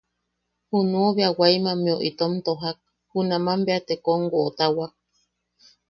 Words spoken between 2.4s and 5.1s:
tojak, junaman bea te kom woʼotawak.